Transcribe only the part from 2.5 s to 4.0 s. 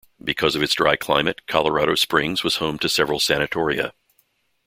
home to several sanatoria.